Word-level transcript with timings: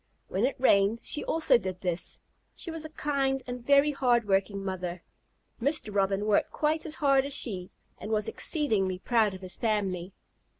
When 0.29 0.45
it 0.45 0.55
rained 0.59 1.01
she 1.03 1.23
also 1.23 1.59
did 1.59 1.81
this. 1.81 2.21
She 2.55 2.71
was 2.71 2.83
a 2.83 2.89
kind 2.89 3.43
and 3.45 3.63
very 3.63 3.91
hard 3.91 4.27
working 4.27 4.65
mother. 4.65 5.03
Mr. 5.61 5.93
Robin 5.93 6.25
worked 6.25 6.49
quite 6.49 6.87
as 6.87 6.95
hard 6.95 7.23
as 7.23 7.33
she, 7.33 7.69
and 7.99 8.09
was 8.09 8.27
exceedingly 8.27 8.97
proud 8.97 9.35
of 9.35 9.41
his 9.41 9.57
family. 9.57 10.15